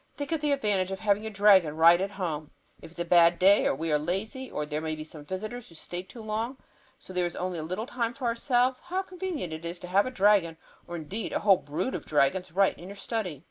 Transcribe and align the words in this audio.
Think 0.17 0.31
of 0.31 0.41
the 0.41 0.51
advantage 0.51 0.89
of 0.89 1.01
having 1.01 1.21
your 1.21 1.31
dragon 1.31 1.75
right 1.75 2.01
at 2.01 2.09
home! 2.09 2.49
If 2.81 2.89
it 2.93 2.93
is 2.95 2.99
a 3.01 3.05
bad 3.05 3.37
day, 3.37 3.67
or 3.67 3.75
we 3.75 3.91
are 3.91 3.99
lazy, 3.99 4.49
or 4.49 4.65
there 4.65 4.81
may 4.81 4.95
be 4.95 5.03
visitors 5.03 5.69
who 5.69 5.75
stay 5.75 6.01
too 6.01 6.23
long 6.23 6.57
so 6.97 7.13
there 7.13 7.27
is 7.27 7.35
only 7.35 7.59
a 7.59 7.61
little 7.61 7.85
time 7.85 8.13
for 8.15 8.25
ourselves, 8.25 8.79
how 8.87 9.03
convenient 9.03 9.53
it 9.53 9.63
is 9.63 9.77
to 9.81 9.87
have 9.87 10.07
a 10.07 10.09
dragon 10.09 10.57
or 10.87 10.95
indeed 10.95 11.33
a 11.33 11.41
whole 11.41 11.57
brood 11.57 11.93
of 11.93 12.07
dragons 12.07 12.51
right 12.51 12.75
in 12.79 12.87
your 12.87 12.95
study. 12.95 13.39